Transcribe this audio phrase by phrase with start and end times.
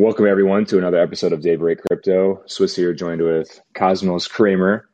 [0.00, 2.42] Welcome everyone to another episode of Daybreak Crypto.
[2.46, 4.88] Swiss here, joined with Cosmos Kramer,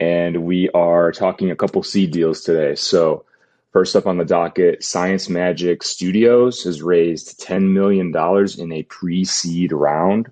[0.00, 2.74] and we are talking a couple seed deals today.
[2.74, 3.24] So,
[3.72, 8.12] first up on the docket, Science Magic Studios has raised $10 million
[8.58, 10.28] in a pre seed round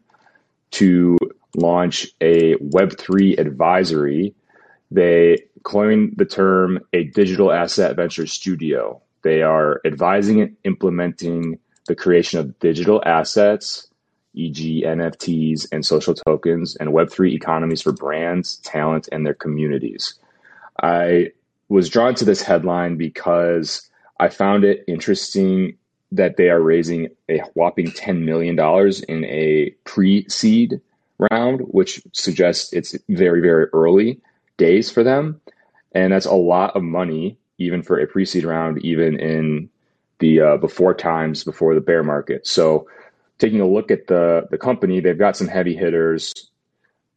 [0.72, 1.16] to
[1.54, 4.34] launch a Web3 advisory.
[4.90, 9.00] They coined the term a digital asset venture studio.
[9.22, 13.86] They are advising and implementing the creation of digital assets
[14.36, 20.14] e.g., NFTs and social tokens, and Web3 economies for brands, talent, and their communities.
[20.80, 21.32] I
[21.68, 23.88] was drawn to this headline because
[24.20, 25.76] I found it interesting
[26.12, 28.58] that they are raising a whopping $10 million
[29.08, 30.80] in a pre seed
[31.30, 34.20] round, which suggests it's very, very early
[34.56, 35.40] days for them.
[35.92, 39.70] And that's a lot of money, even for a pre seed round, even in
[40.18, 42.46] the uh, before times before the bear market.
[42.46, 42.86] So
[43.38, 46.32] taking a look at the the company, they've got some heavy hitters.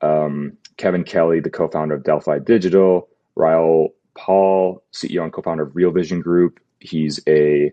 [0.01, 5.91] Um, Kevin Kelly, the co-founder of Delphi Digital, Raoul Paul, CEO and co-founder of Real
[5.91, 6.59] Vision Group.
[6.79, 7.71] He's a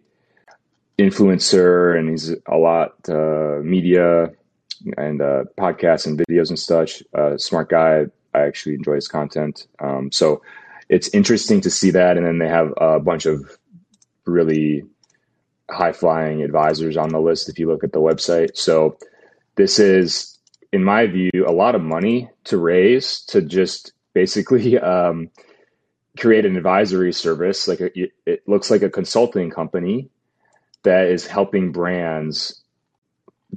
[0.98, 4.30] influencer and he's a lot uh, media
[4.96, 7.02] and uh, podcasts and videos and such.
[7.14, 8.06] Uh, smart guy.
[8.34, 9.66] I actually enjoy his content.
[9.78, 10.42] Um, so
[10.88, 12.16] it's interesting to see that.
[12.16, 13.58] And then they have a bunch of
[14.24, 14.84] really
[15.70, 18.56] high flying advisors on the list if you look at the website.
[18.56, 18.98] So
[19.56, 20.38] this is,
[20.72, 25.30] in my view, a lot of money to raise to just basically um,
[26.18, 27.68] create an advisory service.
[27.68, 27.90] Like a,
[28.26, 30.08] it looks like a consulting company
[30.84, 32.62] that is helping brands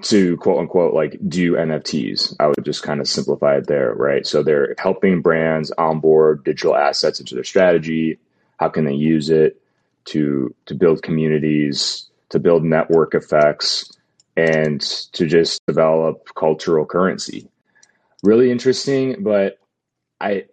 [0.02, 2.36] to quote unquote like do NFTs.
[2.40, 4.26] I would just kind of simplify it there, right?
[4.26, 8.20] So they're helping brands onboard digital assets into their strategy.
[8.58, 9.62] How can they use it?
[10.06, 13.92] To to build communities, to build network effects,
[14.36, 14.82] and
[15.14, 17.48] to just develop cultural currency.
[18.24, 19.60] Really interesting, but
[20.20, 20.46] I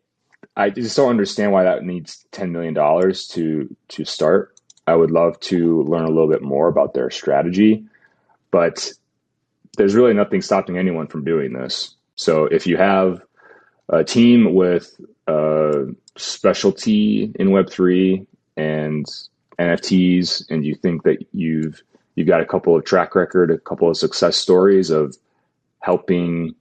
[0.56, 4.54] I just don't understand why that needs ten million dollars to to start.
[4.86, 7.84] I would love to learn a little bit more about their strategy,
[8.52, 8.92] but
[9.76, 11.94] there's really nothing stopping anyone from doing this.
[12.14, 13.20] So if you have
[13.88, 14.98] a team with
[15.28, 19.06] uh, a specialty in Web3 and
[19.58, 21.82] NFTs and you think that you've
[22.14, 25.16] you've got a couple of track record, a couple of success stories of
[25.80, 26.54] helping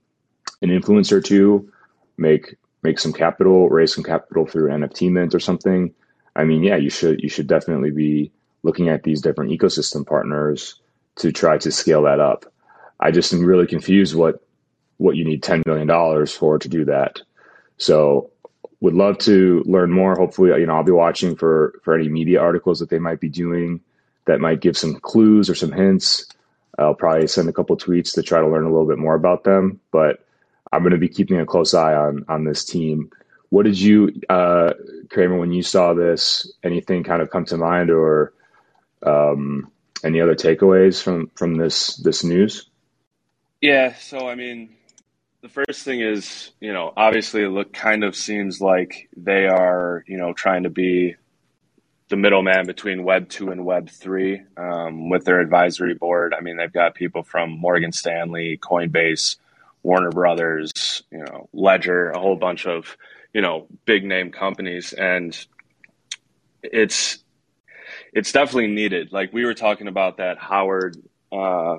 [0.62, 1.70] an influencer to
[2.16, 5.92] make make some capital, raise some capital through NFT mint or something.
[6.36, 8.30] I mean, yeah, you should you should definitely be
[8.62, 10.80] looking at these different ecosystem partners
[11.16, 12.46] to try to scale that up.
[13.00, 14.42] I just am really confused what
[14.98, 17.20] what you need ten million dollars for to do that.
[17.78, 18.30] So
[18.80, 20.14] would love to learn more.
[20.14, 23.28] Hopefully, you know, I'll be watching for for any media articles that they might be
[23.28, 23.80] doing
[24.26, 26.26] that might give some clues or some hints.
[26.78, 29.44] I'll probably send a couple tweets to try to learn a little bit more about
[29.44, 29.80] them.
[29.90, 30.24] But
[30.72, 33.10] I'm going to be keeping a close eye on on this team.
[33.48, 34.74] What did you, uh,
[35.08, 36.52] Kramer, when you saw this?
[36.62, 38.34] Anything kind of come to mind, or
[39.02, 39.70] um,
[40.04, 42.68] any other takeaways from from this this news?
[43.60, 43.94] Yeah.
[43.94, 44.74] So I mean,
[45.46, 50.04] the first thing is, you know, obviously it look kind of seems like they are,
[50.08, 51.14] you know, trying to be
[52.08, 56.34] the middleman between Web two and Web three um, with their advisory board.
[56.36, 59.36] I mean, they've got people from Morgan Stanley, Coinbase,
[59.84, 62.96] Warner Brothers, you know, Ledger, a whole bunch of,
[63.32, 65.46] you know, big name companies, and
[66.62, 67.18] it's
[68.12, 69.12] it's definitely needed.
[69.12, 70.96] Like we were talking about that Howard,
[71.30, 71.76] uh,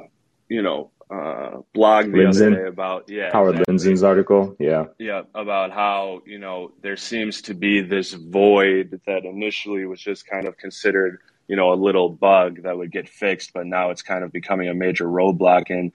[0.47, 3.73] you know, uh, blog the other day about yeah Howard exactly.
[3.73, 4.55] Lindzon's article.
[4.59, 10.01] Yeah, yeah, about how you know there seems to be this void that initially was
[10.01, 13.89] just kind of considered you know a little bug that would get fixed, but now
[13.89, 15.93] it's kind of becoming a major roadblock, and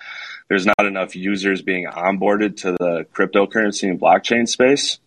[0.49, 4.99] there's not enough users being onboarded to the cryptocurrency and blockchain space,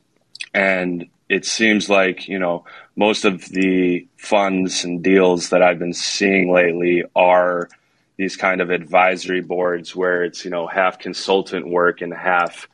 [0.54, 2.64] and it seems like you know
[2.96, 7.70] most of the funds and deals that I've been seeing lately are
[8.18, 12.68] these kind of advisory boards where it's you know half consultant work and half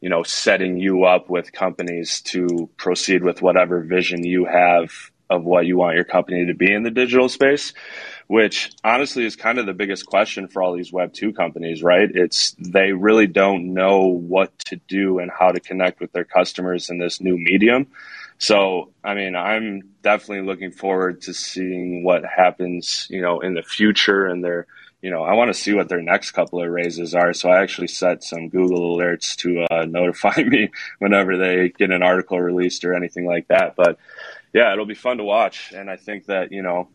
[0.00, 4.90] you know setting you up with companies to proceed with whatever vision you have
[5.30, 7.72] of what you want your company to be in the digital space
[8.28, 12.08] which honestly is kind of the biggest question for all these web 2 companies right?
[12.12, 16.90] It's they really don't know what to do and how to connect with their customers
[16.90, 17.88] in this new medium.
[18.38, 23.62] So i mean i'm definitely looking forward to seeing what happens you know in the
[23.62, 24.66] future and their
[25.00, 27.32] you know, I want to see what their next couple of raises are.
[27.32, 32.02] So I actually set some Google alerts to uh, notify me whenever they get an
[32.02, 33.76] article released or anything like that.
[33.76, 33.98] But
[34.52, 35.72] yeah, it'll be fun to watch.
[35.72, 36.88] And I think that, you know,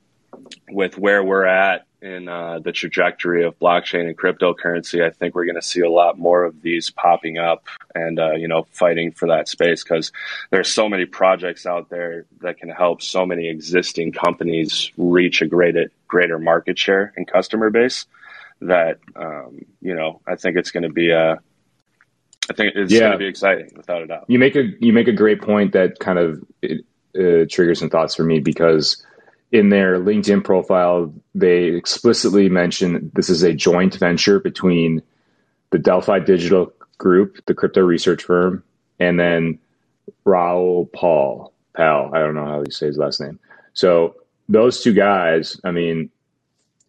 [0.70, 5.04] with where we're at in uh, the trajectory of blockchain and cryptocurrency.
[5.04, 7.66] I think we're going to see a lot more of these popping up
[7.96, 10.12] and uh, you know fighting for that space because
[10.52, 15.48] there's so many projects out there that can help so many existing companies reach a
[15.48, 18.06] greater greater market share and customer base.
[18.60, 21.40] That um, you know, I think it's going to be a
[22.50, 23.00] I think it's yeah.
[23.00, 24.26] going to be exciting without a doubt.
[24.28, 26.44] You make a you make a great point that kind of
[27.18, 29.02] uh, triggers some thoughts for me because
[29.54, 35.02] in their LinkedIn profile they explicitly mention this is a joint venture between
[35.70, 38.64] the Delphi Digital Group, the crypto research firm,
[39.00, 39.60] and then
[40.26, 43.40] Raoul Paul, Pal, I don't know how you say his last name.
[43.74, 44.16] So
[44.50, 46.10] those two guys, I mean,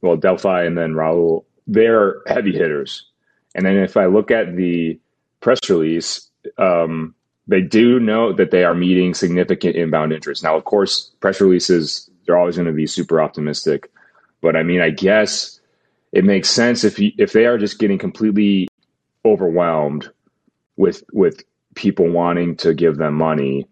[0.01, 3.07] well, Delphi and then Raoul, they're heavy hitters.
[3.55, 4.99] And then if I look at the
[5.41, 6.29] press release,
[6.59, 7.15] um,
[7.47, 10.43] they do note that they are meeting significant inbound interest.
[10.43, 13.91] Now, of course, press releases they're always going to be super optimistic,
[14.41, 15.61] but I mean, I guess
[16.13, 18.69] it makes sense if you, if they are just getting completely
[19.25, 20.11] overwhelmed
[20.77, 21.43] with with
[21.75, 23.67] people wanting to give them money.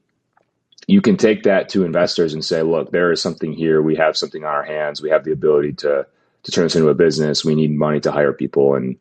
[0.88, 3.80] You can take that to investors and say, "Look, there is something here.
[3.80, 5.00] We have something on our hands.
[5.00, 6.06] We have the ability to
[6.42, 7.44] to turn this into a business.
[7.44, 8.96] We need money to hire people and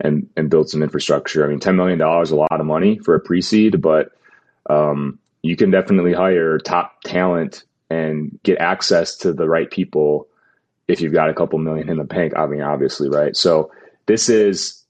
[0.00, 1.44] and and build some infrastructure.
[1.44, 4.12] I mean, ten million dollars is a lot of money for a pre-seed, but
[4.68, 10.28] um, you can definitely hire top talent and get access to the right people
[10.88, 12.32] if you've got a couple million in the bank.
[12.36, 13.36] I mean, obviously, right?
[13.36, 13.70] So
[14.06, 14.84] this is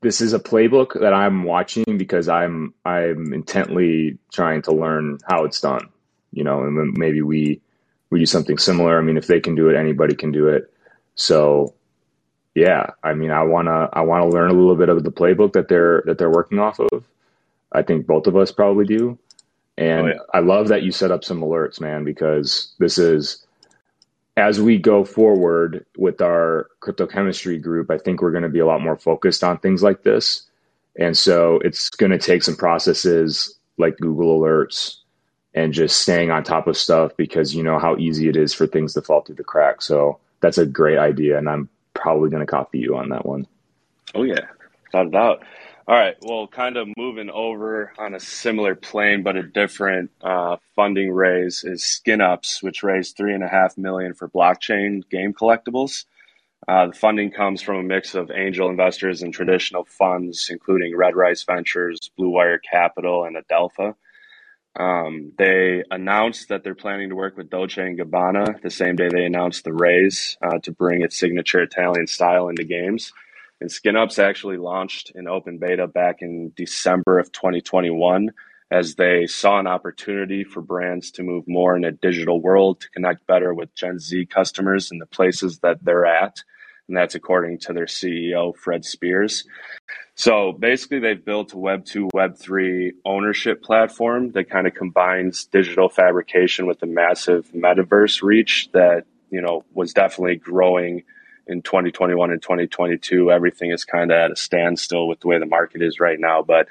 [0.00, 5.44] this is a playbook that I'm watching because I'm I'm intently trying to learn how
[5.44, 5.88] it's done.
[6.32, 7.60] You know, and maybe we
[8.10, 8.98] we do something similar.
[8.98, 10.72] I mean, if they can do it, anybody can do it.
[11.14, 11.74] So
[12.54, 15.68] yeah, I mean, I wanna I wanna learn a little bit of the playbook that
[15.68, 17.04] they're that they're working off of.
[17.72, 19.18] I think both of us probably do,
[19.82, 20.18] and oh, yeah.
[20.32, 23.44] I love that you set up some alerts, man, because this is
[24.36, 27.90] as we go forward with our cryptochemistry group.
[27.90, 30.44] I think we're going to be a lot more focused on things like this,
[30.96, 34.98] and so it's going to take some processes like Google Alerts
[35.54, 38.66] and just staying on top of stuff because you know how easy it is for
[38.66, 39.84] things to fall through the cracks.
[39.84, 43.46] So that's a great idea, and I'm probably going to copy you on that one.
[44.14, 44.46] Oh yeah,
[44.86, 45.42] without a doubt.
[45.88, 46.16] All right.
[46.22, 51.64] Well, kind of moving over on a similar plane, but a different uh, funding raise
[51.64, 56.04] is SKNUPS, which raised three and a half million for blockchain game collectibles.
[56.68, 61.16] Uh, the funding comes from a mix of angel investors and traditional funds, including Red
[61.16, 63.96] Rice Ventures, Blue Wire Capital, and Adelpha.
[64.78, 69.08] Um, they announced that they're planning to work with Dolce and Gabbana the same day
[69.08, 73.12] they announced the raise uh, to bring its signature Italian style into games.
[73.62, 78.30] And SKNUPS actually launched in open beta back in December of 2021
[78.72, 82.90] as they saw an opportunity for brands to move more in a digital world to
[82.90, 86.42] connect better with Gen Z customers in the places that they're at.
[86.88, 89.44] And that's according to their CEO, Fred Spears.
[90.16, 96.66] So basically, they've built a Web2, Web3 ownership platform that kind of combines digital fabrication
[96.66, 101.04] with the massive metaverse reach that, you know, was definitely growing
[101.46, 103.30] in 2021 and 2022.
[103.30, 106.42] Everything is kind of at a standstill with the way the market is right now.
[106.42, 106.68] But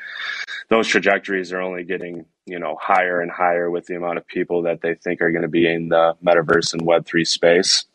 [0.70, 4.64] those trajectories are only getting, you know, higher and higher with the amount of people
[4.64, 7.86] that they think are going to be in the metaverse and Web3 space.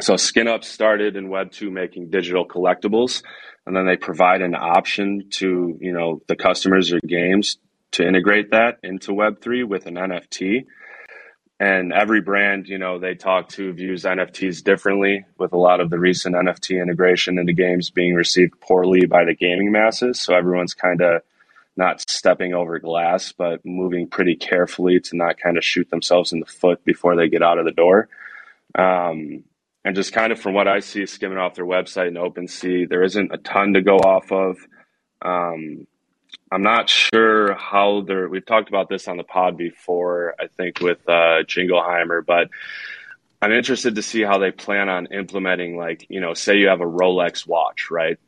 [0.00, 3.22] So SkinUp started in Web2 making digital collectibles,
[3.66, 7.58] and then they provide an option to you know the customers or games
[7.92, 10.66] to integrate that into Web3 with an NFT.
[11.62, 15.90] And every brand, you know, they talk to views NFTs differently, with a lot of
[15.90, 20.20] the recent NFT integration into games being received poorly by the gaming masses.
[20.20, 21.22] So everyone's kind of
[21.76, 26.40] not stepping over glass, but moving pretty carefully to not kind of shoot themselves in
[26.40, 28.08] the foot before they get out of the door.
[28.76, 29.44] Um,
[29.84, 33.04] and just kind of from what I see skimming off their website and OpenSea, there
[33.04, 34.58] isn't a ton to go off of.
[35.24, 35.86] Um,
[36.50, 38.28] I'm not sure how they're.
[38.28, 42.48] We've talked about this on the pod before, I think, with uh, Jingleheimer, but
[43.40, 45.76] I'm interested to see how they plan on implementing.
[45.76, 48.18] Like, you know, say you have a Rolex watch, right?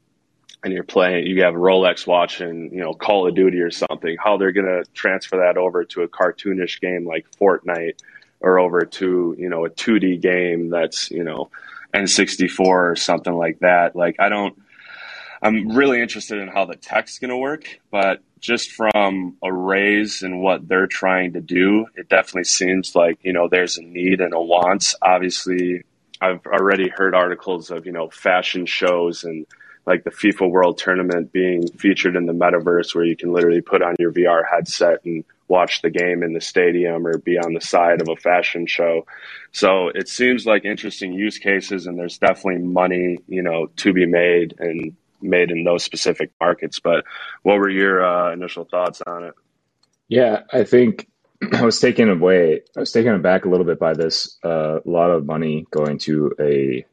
[0.62, 3.70] And you're playing, you have a Rolex watch and, you know, Call of Duty or
[3.70, 7.99] something, how they're going to transfer that over to a cartoonish game like Fortnite
[8.44, 11.50] or over to you know a 2D game that's you know
[11.94, 13.96] N64 or something like that.
[13.96, 14.61] Like I don't.
[15.45, 20.23] I'm really interested in how the tech's going to work, but just from a raise
[20.23, 24.23] and what they're trying to do, it definitely seems like you know there's a need
[24.23, 24.95] and a want.
[25.03, 25.85] Obviously,
[26.19, 29.47] I've already heard articles of you know fashion shows and
[29.87, 33.83] like the FIFA World Tournament being featured in the metaverse, where you can literally put
[33.83, 37.61] on your VR headset and watch the game in the stadium or be on the
[37.61, 39.05] side of a fashion show.
[39.53, 44.07] So it seems like interesting use cases, and there's definitely money, you know, to be
[44.07, 46.81] made and made in those specific markets.
[46.81, 47.04] But
[47.43, 49.35] what were your uh, initial thoughts on it?
[50.09, 51.09] Yeah, I think
[51.52, 52.62] I was taken away.
[52.76, 54.38] I was taken aback a little bit by this.
[54.45, 56.87] Uh, a lot of money going to a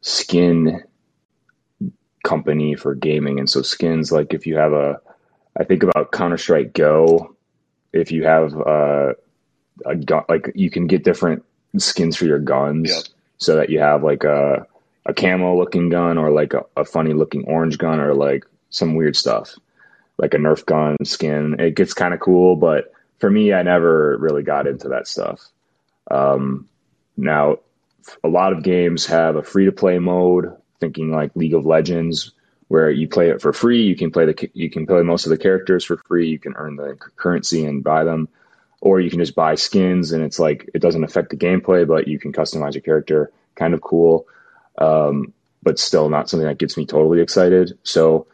[0.00, 0.82] skin
[2.24, 5.00] company for gaming, and so skins like if you have a,
[5.56, 7.36] I think about Counter Strike Go.
[7.92, 9.12] If you have uh,
[9.86, 11.44] a gun, like you can get different
[11.78, 13.04] skins for your guns, yep.
[13.38, 14.66] so that you have like a
[15.06, 18.94] a camo looking gun or like a, a funny looking orange gun or like some
[18.94, 19.54] weird stuff,
[20.18, 21.56] like a Nerf gun skin.
[21.58, 25.40] It gets kind of cool, but for me, I never really got into that stuff.
[26.10, 26.68] Um,
[27.16, 27.58] now,
[28.22, 32.32] a lot of games have a free to play mode, thinking like League of Legends,
[32.68, 33.82] where you play it for free.
[33.82, 36.28] You can play the you can play most of the characters for free.
[36.28, 38.28] You can earn the currency and buy them,
[38.80, 42.08] or you can just buy skins, and it's like it doesn't affect the gameplay, but
[42.08, 43.30] you can customize your character.
[43.54, 44.26] Kind of cool,
[44.78, 47.78] um, but still not something that gets me totally excited.
[47.82, 48.26] So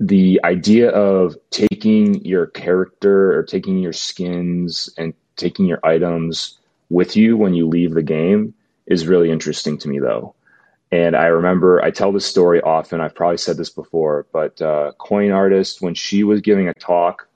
[0.00, 7.16] the idea of taking your character or taking your skins and taking your items with
[7.16, 8.54] you when you leave the game
[8.86, 10.34] is really interesting to me though
[10.90, 14.90] and i remember i tell this story often i've probably said this before but uh,
[14.98, 17.28] coin artist when she was giving a talk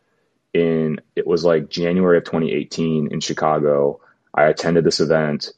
[0.54, 4.00] in it was like january of 2018 in chicago
[4.35, 5.50] i attended this event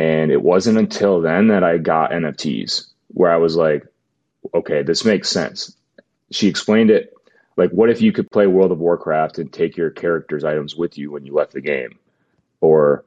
[0.00, 3.86] and it wasn't until then that i got nfts where i was like
[4.54, 5.76] okay this makes sense
[6.30, 7.12] she explained it
[7.60, 10.96] like what if you could play World of Warcraft and take your character's items with
[10.96, 11.98] you when you left the game,
[12.62, 13.04] or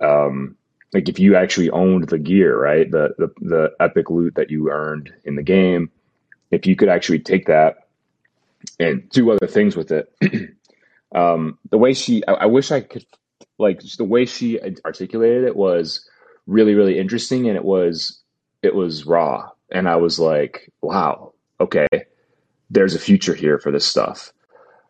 [0.00, 0.56] um,
[0.92, 2.88] like if you actually owned the gear, right?
[2.88, 5.90] The, the the epic loot that you earned in the game,
[6.52, 7.88] if you could actually take that
[8.78, 10.12] and do other things with it.
[11.12, 13.04] um, the way she, I, I wish I could,
[13.58, 16.08] like, the way she articulated it was
[16.46, 18.20] really, really interesting, and it was
[18.62, 21.86] it was raw, and I was like, wow, okay
[22.70, 24.32] there's a future here for this stuff.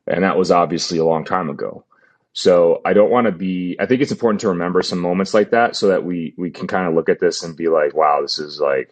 [0.07, 1.85] And that was obviously a long time ago.
[2.33, 5.51] So I don't want to be I think it's important to remember some moments like
[5.51, 8.21] that so that we we can kind of look at this and be like, wow,
[8.21, 8.91] this is like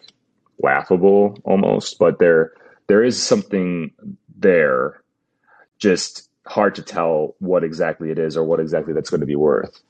[0.62, 2.52] laughable almost, but there
[2.86, 3.92] there is something
[4.36, 5.02] there
[5.78, 9.36] just hard to tell what exactly it is or what exactly that's going to be
[9.36, 9.80] worth.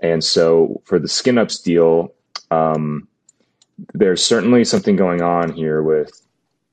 [0.00, 2.14] And so for the SKNUPS deal,
[2.50, 3.08] um,
[3.94, 6.20] there's certainly something going on here with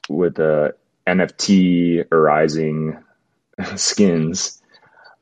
[0.10, 0.70] with uh,
[1.08, 2.98] NFT arising
[3.76, 4.62] skins,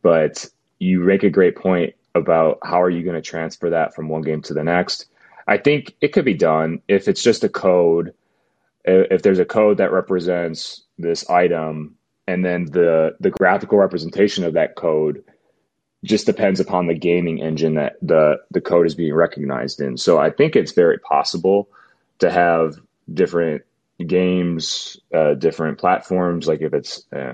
[0.01, 0.45] but
[0.79, 4.22] you make a great point about how are you going to transfer that from one
[4.22, 5.07] game to the next.
[5.48, 8.13] I think it could be done if it's just a code.
[8.86, 11.95] If there's a code that represents this item,
[12.27, 15.24] and then the the graphical representation of that code
[16.03, 19.98] just depends upon the gaming engine that the the code is being recognized in.
[19.98, 21.70] So I think it's very possible
[22.20, 22.75] to have
[23.12, 23.63] different
[24.06, 27.34] games, uh, different platforms, like if it's uh,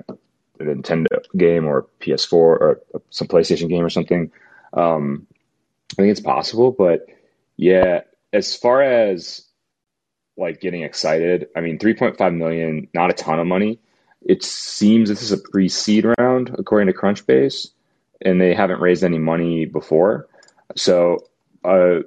[0.59, 4.31] a Nintendo game or PS4 or some PlayStation game or something.
[4.73, 5.25] Um,
[5.93, 7.07] I think it's possible, but
[7.57, 9.45] yeah, as far as
[10.37, 13.79] like getting excited, I mean, 3.5 million, not a ton of money.
[14.21, 17.69] It seems this is a pre-seed round according to Crunchbase,
[18.21, 20.27] and they haven't raised any money before.
[20.75, 21.19] So,
[21.63, 21.99] uh,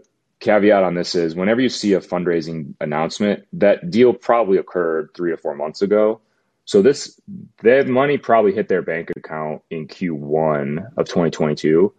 [0.42, 5.30] caveat on this is whenever you see a fundraising announcement, that deal probably occurred three
[5.30, 6.20] or four months ago.
[6.64, 7.18] So this
[7.62, 11.92] that money probably hit their bank account in Q1 of 2022.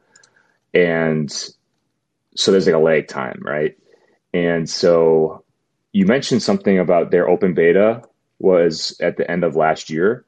[0.74, 1.32] And
[2.36, 3.78] so there's like a lag time, right?
[4.34, 5.44] And so
[5.92, 8.04] you mentioned something about their open beta
[8.44, 10.26] was at the end of last year.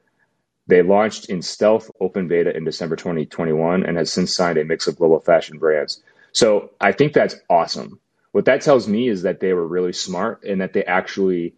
[0.66, 4.88] They launched in stealth open beta in December 2021 and has since signed a mix
[4.88, 6.02] of global fashion brands.
[6.32, 8.00] So I think that's awesome
[8.36, 11.54] what that tells me is that they were really smart and that they actually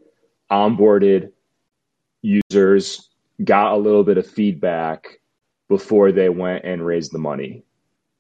[0.48, 1.32] onboarded
[2.22, 3.08] users,
[3.42, 5.18] got a little bit of feedback
[5.68, 7.64] before they went and raised the money.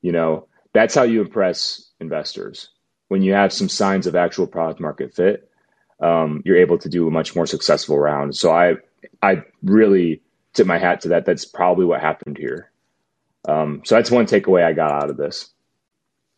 [0.02, 2.70] You know, that's how you impress investors.
[3.06, 5.48] When you have some signs of actual product market fit,
[6.00, 8.36] um, you're able to do a much more successful round.
[8.36, 8.76] So I,
[9.22, 10.22] I really
[10.54, 11.24] tip my hat to that.
[11.26, 12.70] That's probably what happened here.
[13.48, 15.50] Um, so that's one takeaway I got out of this.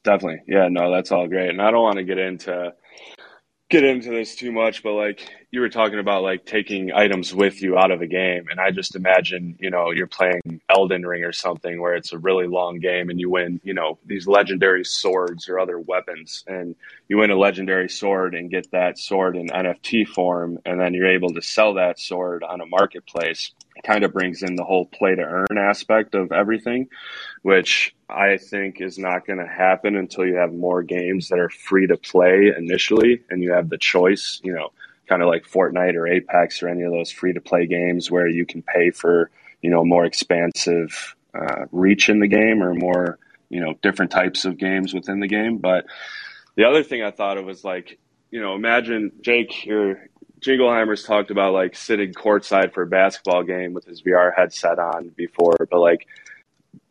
[0.04, 0.42] Definitely.
[0.46, 1.50] Yeah, no, that's all great.
[1.50, 2.72] And I don't want to get into
[3.70, 7.62] get into this too much, but like you were talking about like taking items with
[7.62, 11.22] you out of a game, and I just imagine you know you're playing Elden Ring
[11.22, 14.84] or something where it's a really long game and you win you know these legendary
[14.84, 16.74] swords or other weapons, and
[17.08, 21.12] you win a legendary sword and get that sword in NFT form, and then you're
[21.12, 23.52] able to sell that sword on a marketplace.
[23.84, 26.88] Kind of brings in the whole play to earn aspect of everything,
[27.42, 31.48] which I think is not going to happen until you have more games that are
[31.48, 34.70] free to play initially, and you have the choice, you know
[35.10, 38.28] kind of like Fortnite or Apex or any of those free to play games where
[38.28, 39.28] you can pay for
[39.60, 43.18] you know more expansive uh, reach in the game or more
[43.50, 45.58] you know different types of games within the game.
[45.58, 45.86] But
[46.54, 47.98] the other thing I thought of was like
[48.30, 50.08] you know imagine Jake or
[50.40, 55.08] Jingleheimer's talked about like sitting courtside for a basketball game with his VR headset on
[55.10, 56.06] before, but like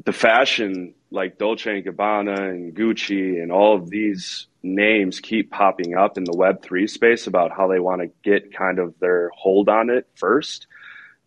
[0.06, 5.96] the fashion like Dolce and Gabbana and Gucci and all of these names keep popping
[5.96, 9.70] up in the Web3 space about how they want to get kind of their hold
[9.70, 10.68] on it first.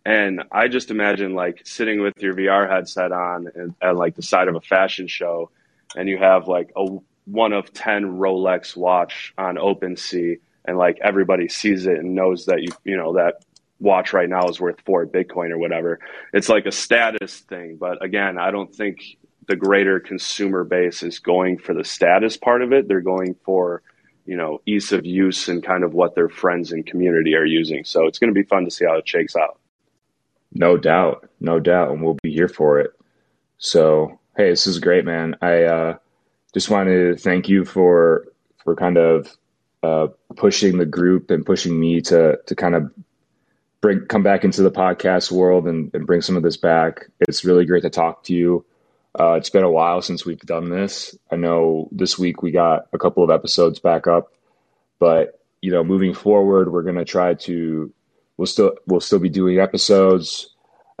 [0.05, 4.21] And I just imagine like sitting with your VR headset on and, at like the
[4.21, 5.49] side of a fashion show,
[5.95, 6.85] and you have like a
[7.25, 12.61] one of 10 Rolex watch on OpenSea, and like everybody sees it and knows that
[12.61, 13.43] you, you know, that
[13.79, 15.99] watch right now is worth four Bitcoin or whatever.
[16.33, 17.77] It's like a status thing.
[17.77, 19.17] But again, I don't think
[19.47, 22.87] the greater consumer base is going for the status part of it.
[22.87, 23.81] They're going for,
[24.25, 27.83] you know, ease of use and kind of what their friends and community are using.
[27.83, 29.59] So it's going to be fun to see how it shakes out.
[30.53, 32.91] No doubt, no doubt, and we'll be here for it.
[33.57, 35.35] So, hey, this is great, man.
[35.41, 35.97] I uh,
[36.53, 38.27] just wanted to thank you for
[38.63, 39.35] for kind of
[39.83, 42.91] uh, pushing the group and pushing me to to kind of
[43.81, 47.07] bring come back into the podcast world and, and bring some of this back.
[47.27, 48.65] It's really great to talk to you.
[49.19, 51.15] Uh, it's been a while since we've done this.
[51.29, 54.33] I know this week we got a couple of episodes back up,
[54.99, 57.93] but you know, moving forward, we're to try to
[58.37, 60.49] we'll still we'll still be doing episodes.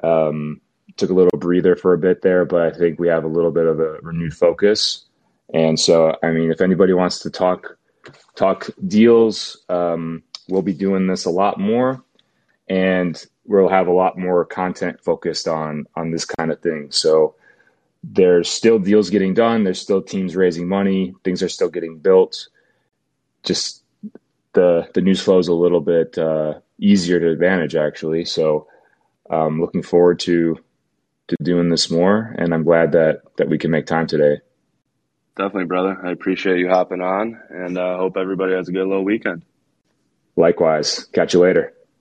[0.03, 0.61] Um,
[0.97, 3.51] took a little breather for a bit there, but I think we have a little
[3.51, 5.05] bit of a renewed focus.
[5.53, 7.77] And so, I mean, if anybody wants to talk
[8.35, 12.03] talk deals, um, we'll be doing this a lot more,
[12.67, 16.91] and we'll have a lot more content focused on on this kind of thing.
[16.91, 17.35] So
[18.03, 19.63] there's still deals getting done.
[19.63, 21.15] There's still teams raising money.
[21.23, 22.47] Things are still getting built.
[23.43, 23.83] Just
[24.53, 28.25] the the news flow is a little bit uh, easier to manage actually.
[28.25, 28.67] So
[29.29, 30.59] I'm um, looking forward to
[31.29, 34.41] to doing this more, and I'm glad that that we can make time today.
[35.35, 35.99] Definitely, brother.
[36.03, 39.43] I appreciate you hopping on, and uh, hope everybody has a good little weekend.
[40.35, 41.05] Likewise.
[41.05, 41.73] Catch you later.